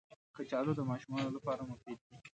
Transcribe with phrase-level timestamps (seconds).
[0.35, 2.15] کچالو د ماشومانو لپاره مفید دي